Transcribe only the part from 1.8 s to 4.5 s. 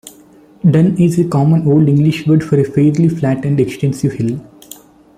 English word for a fairly flat and extensive hill.